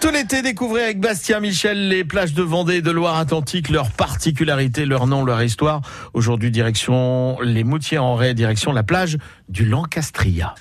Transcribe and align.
Tout 0.00 0.10
l'été, 0.10 0.42
découvrez 0.42 0.84
avec 0.84 1.00
Bastien 1.00 1.40
Michel 1.40 1.88
les 1.88 2.04
plages 2.04 2.34
de 2.34 2.42
Vendée 2.42 2.76
et 2.76 2.82
de 2.82 2.90
Loire-Atlantique, 2.90 3.70
leurs 3.70 3.90
particularités, 3.90 4.84
leur 4.86 5.06
nom, 5.06 5.24
leur 5.24 5.42
histoire. 5.42 5.80
Aujourd'hui, 6.12 6.50
direction 6.50 7.38
les 7.42 7.64
Moutiers 7.64 7.98
en 7.98 8.14
Ré, 8.14 8.34
direction 8.34 8.72
la 8.72 8.82
plage 8.82 9.18
du 9.48 9.64
Lancastria. 9.64 10.54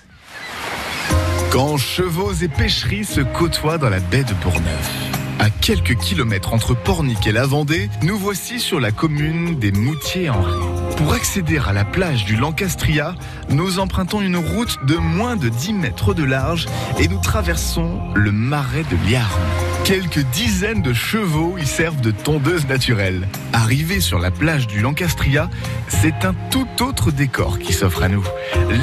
Quand 1.52 1.78
chevaux 1.78 2.34
et 2.34 2.48
pêcheries 2.48 3.06
se 3.06 3.22
côtoient 3.22 3.78
dans 3.78 3.90
la 3.90 4.00
baie 4.00 4.24
de 4.24 4.34
Bourgneuf. 4.36 4.92
À 5.40 5.50
quelques 5.50 5.96
kilomètres 5.98 6.54
entre 6.54 6.74
Pornic 6.74 7.28
et 7.28 7.32
la 7.32 7.46
Vendée, 7.46 7.90
nous 8.02 8.18
voici 8.18 8.60
sur 8.60 8.80
la 8.80 8.92
commune 8.92 9.60
des 9.60 9.72
Moutiers 9.72 10.30
en 10.30 10.42
Ré. 10.42 10.83
Pour 10.98 11.14
accéder 11.14 11.58
à 11.58 11.74
la 11.74 11.86
plage 11.86 12.26
du 12.26 12.36
Lancastria, 12.36 13.16
nous 13.50 13.80
empruntons 13.80 14.22
une 14.22 14.38
route 14.38 14.78
de 14.86 14.96
moins 14.96 15.36
de 15.36 15.50
10 15.50 15.74
mètres 15.74 16.14
de 16.14 16.24
large 16.24 16.68
et 17.00 17.08
nous 17.08 17.20
traversons 17.20 18.00
le 18.14 18.32
marais 18.32 18.84
de 18.84 19.10
Liarn. 19.10 19.42
Quelques 19.84 20.24
dizaines 20.32 20.82
de 20.82 20.94
chevaux 20.94 21.58
y 21.58 21.66
servent 21.66 22.02
de 22.02 22.12
tondeuse 22.12 22.68
naturelle. 22.68 23.28
Arrivé 23.52 24.00
sur 24.00 24.20
la 24.20 24.32
plage 24.32 24.68
du 24.68 24.80
Lancastria, 24.80 25.50
c'est 25.88 26.26
un 26.26 26.34
tout 26.52 26.68
autre 26.82 27.12
décor 27.12 27.60
qui 27.60 27.74
s'offre 27.74 28.04
à 28.04 28.10
nous. 28.10 28.26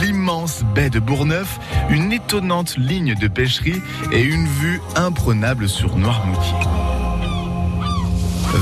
L'immense 0.03 0.63
baie 0.75 0.91
de 0.91 0.99
Bourgneuf, 0.99 1.59
une 1.89 2.13
étonnante 2.13 2.77
ligne 2.77 3.15
de 3.15 3.29
pêcherie 3.29 3.81
et 4.13 4.23
une 4.23 4.47
vue 4.47 4.81
imprenable 4.97 5.69
sur 5.69 5.97
Noirmoutier. 5.97 6.90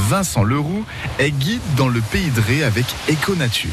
Vincent 0.08 0.42
Leroux 0.42 0.86
est 1.18 1.30
guide 1.30 1.60
dans 1.76 1.88
le 1.88 2.00
pays 2.00 2.30
de 2.30 2.40
Ré 2.40 2.64
avec 2.64 2.86
Éconature. 3.08 3.68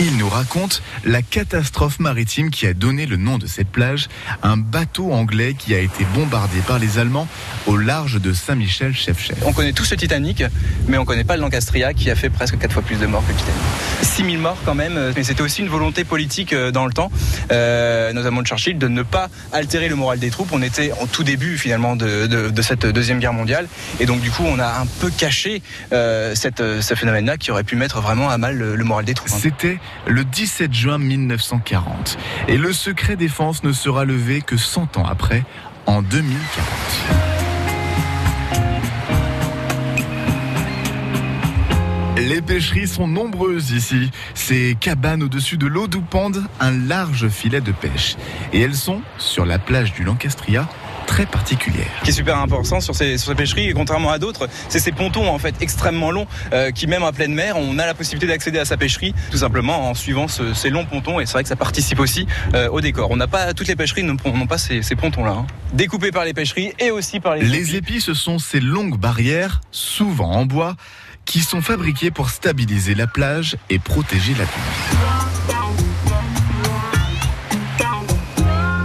Il 0.00 0.16
nous 0.16 0.28
raconte 0.28 0.82
la 1.04 1.22
catastrophe 1.22 2.00
maritime 2.00 2.50
qui 2.50 2.66
a 2.66 2.74
donné 2.74 3.06
le 3.06 3.16
nom 3.16 3.38
de 3.38 3.46
cette 3.46 3.68
plage, 3.68 4.08
un 4.42 4.56
bateau 4.56 5.12
anglais 5.12 5.54
qui 5.56 5.72
a 5.72 5.78
été 5.78 6.04
bombardé 6.14 6.58
par 6.66 6.80
les 6.80 6.98
Allemands 6.98 7.28
au 7.68 7.76
large 7.76 8.20
de 8.20 8.32
Saint-Michel-Chef-Chef. 8.32 9.36
On 9.44 9.52
connaît 9.52 9.72
tous 9.72 9.88
le 9.92 9.96
Titanic, 9.96 10.42
mais 10.88 10.98
on 10.98 11.04
connaît 11.04 11.22
pas 11.22 11.36
le 11.36 11.42
Lancastria 11.42 11.94
qui 11.94 12.10
a 12.10 12.16
fait 12.16 12.28
presque 12.28 12.58
4 12.58 12.72
fois 12.72 12.82
plus 12.82 12.96
de 12.98 13.06
morts 13.06 13.22
que 13.24 13.30
le 13.32 13.38
Titanic. 13.38 13.60
6000 14.02 14.38
morts 14.40 14.58
quand 14.64 14.74
même, 14.74 15.12
mais 15.14 15.22
c'était 15.22 15.42
aussi 15.42 15.62
une 15.62 15.68
volonté 15.68 16.02
politique 16.02 16.52
euh, 16.52 16.72
dans 16.72 16.86
le 16.86 16.92
temps, 16.92 17.12
euh, 17.52 18.12
notamment 18.12 18.42
de 18.42 18.46
Churchill, 18.48 18.76
de 18.78 18.88
ne 18.88 19.02
pas 19.02 19.28
altérer 19.52 19.88
le 19.88 19.94
moral 19.94 20.18
des 20.18 20.30
troupes. 20.30 20.50
On 20.52 20.62
était 20.62 20.90
en 21.00 21.06
tout 21.06 21.22
début 21.22 21.56
finalement 21.56 21.94
de, 21.94 22.26
de, 22.26 22.50
de 22.50 22.62
cette 22.62 22.84
deuxième 22.84 23.20
guerre 23.20 23.32
mondiale, 23.32 23.68
et 24.00 24.06
donc 24.06 24.20
du 24.20 24.30
coup 24.32 24.42
on 24.44 24.58
a 24.58 24.80
un 24.80 24.86
peu 25.00 25.10
caché 25.10 25.62
euh, 25.92 26.34
cette, 26.34 26.58
ce 26.80 26.94
phénomène-là 26.96 27.36
qui 27.38 27.52
aurait 27.52 27.62
pu 27.64 27.76
mettre 27.76 28.00
vraiment 28.00 28.28
à 28.28 28.38
mal 28.38 28.56
le, 28.56 28.74
le 28.74 28.84
moral 28.84 29.04
des 29.04 29.14
troupes. 29.14 29.30
hein. 29.32 29.38
C'était 29.40 29.78
le 30.06 30.24
17 30.24 30.72
juin 30.72 30.98
1940 30.98 32.18
et 32.48 32.56
le 32.56 32.72
secret 32.72 33.16
défense 33.16 33.64
ne 33.64 33.72
sera 33.72 34.04
levé 34.04 34.40
que 34.42 34.56
100 34.56 34.96
ans 34.96 35.06
après, 35.06 35.44
en 35.86 36.02
2040. 36.02 37.24
Les 42.16 42.40
pêcheries 42.40 42.88
sont 42.88 43.06
nombreuses 43.06 43.72
ici. 43.72 44.10
Ces 44.34 44.76
cabanes 44.80 45.22
au-dessus 45.22 45.58
de 45.58 45.66
l'eau 45.66 45.88
d'où 45.88 46.00
pendent 46.00 46.44
un 46.58 46.70
large 46.70 47.28
filet 47.28 47.60
de 47.60 47.72
pêche. 47.72 48.16
Et 48.52 48.60
elles 48.60 48.74
sont, 48.74 49.02
sur 49.18 49.44
la 49.44 49.58
plage 49.58 49.92
du 49.92 50.04
Lancastria, 50.04 50.68
très 51.06 51.26
particulières. 51.26 51.86
Ce 52.00 52.04
qui 52.04 52.10
est 52.10 52.14
super 52.14 52.38
important 52.38 52.80
sur 52.80 52.94
ces, 52.94 53.18
sur 53.18 53.28
ces 53.30 53.34
pêcheries, 53.34 53.68
et 53.68 53.72
contrairement 53.72 54.10
à 54.10 54.18
d'autres, 54.18 54.48
c'est 54.68 54.78
ces 54.78 54.92
pontons 54.92 55.28
en 55.28 55.38
fait 55.38 55.54
extrêmement 55.60 56.10
longs 56.10 56.26
euh, 56.52 56.70
qui 56.70 56.86
même 56.86 57.02
à 57.04 57.12
pleine 57.12 57.34
mer, 57.34 57.56
on 57.56 57.78
a 57.78 57.86
la 57.86 57.94
possibilité 57.94 58.26
d'accéder 58.26 58.58
à 58.58 58.64
sa 58.64 58.76
pêcherie 58.76 59.14
tout 59.30 59.38
simplement 59.38 59.88
en 59.90 59.94
suivant 59.94 60.28
ce- 60.28 60.54
ces 60.54 60.70
longs 60.70 60.84
pontons 60.84 61.20
et 61.20 61.26
c'est 61.26 61.32
vrai 61.34 61.42
que 61.42 61.48
ça 61.48 61.56
participe 61.56 62.00
aussi 62.00 62.26
euh, 62.54 62.68
au 62.70 62.80
décor. 62.80 63.10
On 63.10 63.16
n'a 63.16 63.26
pas 63.26 63.52
toutes 63.54 63.68
les 63.68 63.76
pêcheries 63.76 64.02
n'ont 64.02 64.16
pas 64.46 64.58
ces, 64.58 64.82
ces 64.82 64.96
pontons 64.96 65.24
là, 65.24 65.44
découpés 65.72 66.10
par 66.10 66.24
les 66.24 66.34
pêcheries 66.34 66.72
et 66.78 66.90
aussi 66.90 67.20
par 67.20 67.36
les. 67.36 67.44
Les 67.44 67.76
épis, 67.76 68.00
ce 68.00 68.14
sont 68.14 68.38
ces 68.38 68.60
longues 68.60 68.98
barrières, 68.98 69.60
souvent 69.70 70.30
en 70.32 70.44
bois, 70.46 70.74
qui 71.24 71.40
sont 71.40 71.62
fabriquées 71.62 72.10
pour 72.10 72.30
stabiliser 72.30 72.94
la 72.94 73.06
plage 73.06 73.56
et 73.70 73.78
protéger 73.78 74.34
la 74.38 74.44
pluie. 74.44 76.13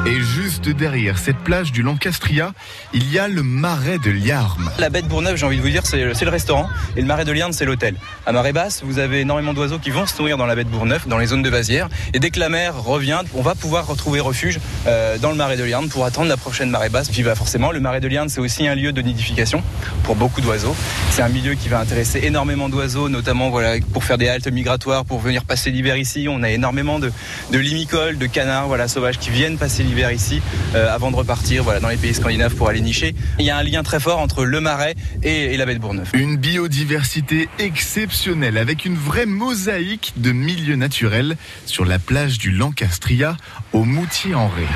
Et 0.09 0.22
juste 0.22 0.68
derrière 0.70 1.20
cette 1.20 1.38
plage 1.38 1.72
du 1.72 1.84
Lancastria, 1.84 2.53
il 2.94 3.12
y 3.12 3.20
a 3.20 3.28
le 3.28 3.44
marais 3.44 4.00
de 4.00 4.09
Liarme. 4.09 4.72
La 4.80 4.90
baie 4.90 5.03
de 5.03 5.08
Bourgneuf, 5.08 5.38
j'ai 5.38 5.46
envie 5.46 5.58
de 5.58 5.62
vous 5.62 5.70
dire, 5.70 5.84
c'est 5.86 6.02
le 6.03 6.30
restaurant 6.31 6.68
et 6.97 7.02
le 7.02 7.06
marais 7.06 7.25
de 7.25 7.31
Lierne, 7.31 7.53
c'est 7.53 7.66
l'hôtel. 7.66 7.94
À 8.25 8.31
marée 8.31 8.52
basse, 8.52 8.81
vous 8.84 8.98
avez 8.98 9.19
énormément 9.19 9.53
d'oiseaux 9.53 9.78
qui 9.78 9.92
vont 9.92 10.08
se 10.08 10.18
nourrir 10.18 10.38
dans 10.38 10.48
la 10.48 10.56
baie 10.56 10.64
de 10.64 10.69
Bourgneuf, 10.69 11.08
dans 11.08 11.19
les 11.19 11.28
zones 11.28 11.44
de 11.44 11.50
vasières. 11.52 11.90
Et 12.16 12.19
dès 12.19 12.31
que 12.31 12.40
la 12.40 12.50
mer 12.50 12.75
revient, 12.84 13.19
on 13.36 13.44
va 13.44 13.53
pouvoir 13.53 13.86
retrouver 13.86 14.19
refuge 14.19 14.59
euh, 14.88 15.19
dans 15.19 15.30
le 15.30 15.36
marais 15.36 15.58
de 15.58 15.64
Lierne 15.64 15.90
pour 15.90 16.03
attendre 16.06 16.28
la 16.28 16.38
prochaine 16.38 16.72
marée 16.72 16.90
basse. 16.90 17.09
Puis 17.09 17.22
bah, 17.22 17.36
forcément, 17.36 17.72
le 17.72 17.80
marais 17.80 18.02
de 18.02 18.08
Lierne, 18.08 18.30
c'est 18.30 18.42
aussi 18.42 18.68
un 18.68 18.74
lieu 18.74 18.92
de 18.92 19.03
nidification 19.03 19.62
pour 20.02 20.16
beaucoup 20.16 20.42
d'oiseaux. 20.42 20.75
C'est 21.12 21.22
un 21.22 21.30
milieu 21.30 21.53
qui 21.53 21.69
va 21.69 21.81
intéresser 21.81 22.22
énormément 22.24 22.68
d'oiseaux, 22.68 23.09
notamment 23.09 23.52
pour 23.94 24.03
faire 24.03 24.18
des 24.18 24.28
haltes 24.28 24.52
migratoires, 24.52 25.06
pour 25.06 25.19
venir 25.19 25.46
passer 25.46 25.69
l'hiver 25.69 25.98
ici. 25.98 26.25
On 26.28 26.42
a 26.42 26.50
énormément 26.50 26.98
de, 26.98 27.12
de 27.52 27.59
limicoles, 27.59 28.18
de 28.18 28.25
canards 28.25 28.68
voilà, 28.68 28.88
sauvages 28.88 29.19
qui 29.19 29.30
viennent 29.30 29.59
passer 29.59 29.84
l'hiver 29.84 29.99
ici 30.08 30.42
euh, 30.76 30.94
avant 30.94 31.12
de 31.12 31.16
repartir 31.16 31.64
voilà, 31.64 31.80
dans 31.80 31.90
les 31.90 31.98
pays 31.98 32.14
scandinaves 32.14 32.56
pour 32.56 32.70
aller 32.70 32.82
nicher. 32.82 33.14
Il 33.40 33.46
y 33.46 33.50
a 33.50 33.58
un 33.58 33.64
lien 33.64 33.84
très 33.84 34.00
fort 34.00 34.20
entre 34.20 34.46
le 34.46 34.62
marais 34.62 34.96
et, 35.24 35.58
la 35.58 35.66
baie 35.66 35.76
de 35.76 35.80
Bourgneuf. 35.80 36.12
Une 36.14 36.38
biodiversité 36.38 37.50
exceptionnelle 37.60 38.58
avec 38.58 38.86
une 38.86 38.96
vraie 38.96 39.26
mosaïque 39.26 40.14
de 40.18 40.32
milieux 40.32 40.76
naturels 40.76 41.36
sur 41.66 41.86
la 41.86 42.00
plage 42.00 42.38
du 42.38 42.52
Lancastria 42.52 43.36
au 43.74 43.84
Moutier-en-Ré. 43.84 44.68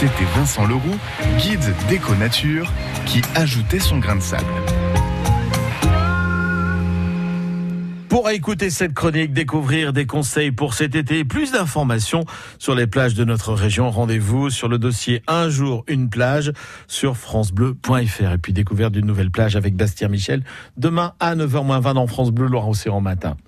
C'était 0.00 0.24
Vincent 0.34 0.66
Leroux, 0.66 0.98
guide 1.38 1.74
d'éco-nature, 1.88 2.70
qui 3.06 3.22
ajoutait 3.34 3.80
son 3.80 3.98
grain 3.98 4.16
de 4.16 4.22
sable. 4.22 4.44
Pour 8.12 8.28
écouter 8.28 8.68
cette 8.68 8.92
chronique, 8.92 9.32
découvrir 9.32 9.94
des 9.94 10.04
conseils 10.04 10.52
pour 10.52 10.74
cet 10.74 10.94
été 10.94 11.20
et 11.20 11.24
plus 11.24 11.52
d'informations 11.52 12.26
sur 12.58 12.74
les 12.74 12.86
plages 12.86 13.14
de 13.14 13.24
notre 13.24 13.54
région, 13.54 13.90
rendez-vous 13.90 14.50
sur 14.50 14.68
le 14.68 14.76
dossier 14.76 15.22
Un 15.28 15.48
jour, 15.48 15.82
une 15.88 16.10
plage 16.10 16.52
sur 16.86 17.16
francebleu.fr. 17.16 18.32
Et 18.32 18.36
puis 18.36 18.52
découverte 18.52 18.92
d'une 18.92 19.06
nouvelle 19.06 19.30
plage 19.30 19.56
avec 19.56 19.76
Bastien 19.76 20.08
Michel 20.08 20.44
demain 20.76 21.14
à 21.20 21.34
9h20 21.34 21.94
dans 21.94 22.06
France 22.06 22.32
Bleu 22.32 22.48
Loire-Océan 22.48 23.00
matin. 23.00 23.38